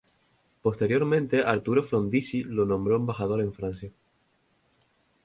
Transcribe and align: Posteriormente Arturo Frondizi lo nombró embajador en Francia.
Posteriormente 0.63 1.43
Arturo 1.43 1.83
Frondizi 1.83 2.41
lo 2.43 2.65
nombró 2.65 2.95
embajador 2.95 3.39
en 3.41 3.53
Francia. 3.53 3.91